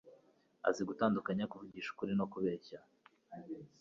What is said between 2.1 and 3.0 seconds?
no kubeshya